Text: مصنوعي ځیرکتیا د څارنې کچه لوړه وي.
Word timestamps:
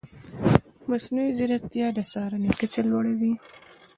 مصنوعي 0.89 1.31
ځیرکتیا 1.37 1.87
د 1.93 1.99
څارنې 2.11 2.51
کچه 2.59 2.81
لوړه 2.89 3.13
وي. 3.19 3.33